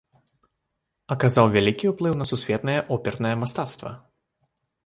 Аказаў 1.15 1.45
вялікі 1.55 1.85
ўплыў 1.93 2.13
на 2.21 2.25
сусветнае 2.31 2.77
опернае 2.97 3.35
мастацтва. 3.43 3.93